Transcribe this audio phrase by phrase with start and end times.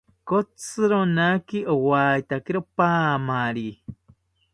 [0.27, 3.67] Kotzironaki owaetakiro paamari